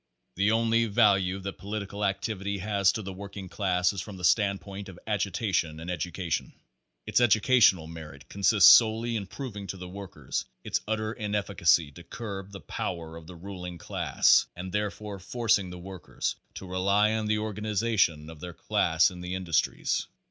[0.35, 4.89] The only value that political activity has to the working class is from the standpoint
[4.89, 6.53] of agitation and education.
[7.05, 12.51] Its educational merit consists solely in proving to the workers its utter inefficacy to curb
[12.51, 17.37] the power of the ruling class and therefore forcing the workers to rely on the
[17.37, 20.07] organization of their class in the industries.